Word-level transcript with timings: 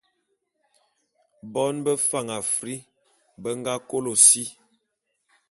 Bon 1.53 1.75
bé 1.83 1.93
Fan 2.07 2.27
Afri 2.39 2.75
be 3.41 3.49
nga 3.59 3.73
kôlô 3.89 4.13
si. 4.27 4.43